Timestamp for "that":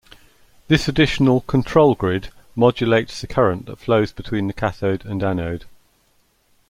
3.67-3.77